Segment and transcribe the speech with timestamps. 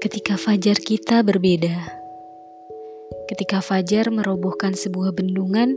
[0.00, 1.76] Ketika fajar kita berbeda,
[3.28, 5.76] ketika fajar merobohkan sebuah bendungan,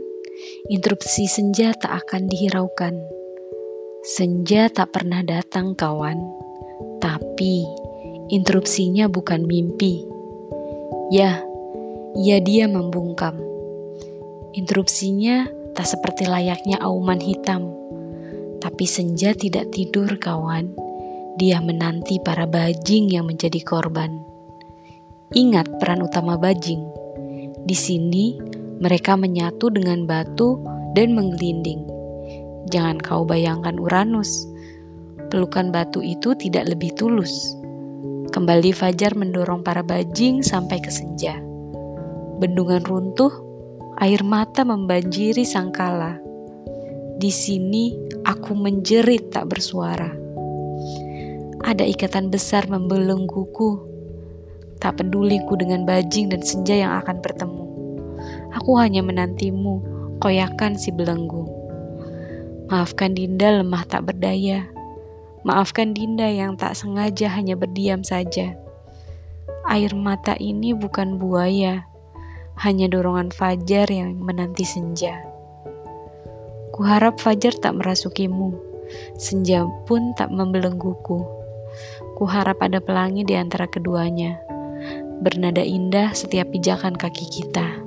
[0.72, 3.04] interupsi senja tak akan dihiraukan.
[4.00, 6.16] Senja tak pernah datang, kawan,
[7.04, 7.68] tapi
[8.32, 10.08] interupsinya bukan mimpi.
[11.12, 11.44] Ya,
[12.16, 13.36] ya, dia membungkam.
[14.56, 17.76] Interupsinya tak seperti layaknya auman hitam,
[18.64, 20.83] tapi senja tidak tidur, kawan.
[21.38, 24.22] Dia menanti para bajing yang menjadi korban.
[25.34, 27.04] Ingat peran utama bajing
[27.64, 28.36] di sini,
[28.76, 30.60] mereka menyatu dengan batu
[30.92, 31.88] dan menggelinding.
[32.68, 34.44] Jangan kau bayangkan Uranus.
[35.32, 37.32] Pelukan batu itu tidak lebih tulus.
[38.28, 41.40] Kembali Fajar mendorong para bajing sampai ke senja.
[42.36, 43.32] Bendungan runtuh,
[43.96, 46.20] air mata membanjiri sangkala.
[47.16, 47.96] Di sini
[48.28, 50.23] aku menjerit tak bersuara.
[51.64, 53.80] Ada ikatan besar membelengguku
[54.84, 57.64] Tak peduli ku dengan bajing dan senja yang akan bertemu.
[58.52, 59.80] Aku hanya menantimu,
[60.20, 61.48] koyakan si belenggu.
[62.68, 64.68] Maafkan Dinda lemah tak berdaya.
[65.40, 68.52] Maafkan Dinda yang tak sengaja hanya berdiam saja.
[69.64, 71.88] Air mata ini bukan buaya,
[72.60, 75.16] hanya dorongan fajar yang menanti senja.
[76.76, 78.52] Kuharap fajar tak merasukimu,
[79.16, 81.43] senja pun tak membelengguku.
[82.16, 84.40] Kuharap ada pelangi di antara keduanya
[85.20, 87.83] bernada indah setiap pijakan kaki kita.